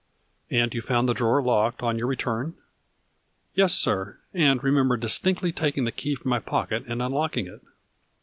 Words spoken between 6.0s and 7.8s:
from my pocket and unlocking it."